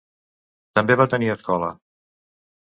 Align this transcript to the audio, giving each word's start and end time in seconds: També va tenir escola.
També 0.79 0.95
va 1.01 1.07
tenir 1.11 1.29
escola. 1.35 1.71